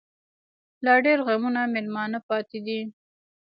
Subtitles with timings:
[0.85, 2.79] لا ډيـر غمـــــونه مېلـــمانه پــاتې دي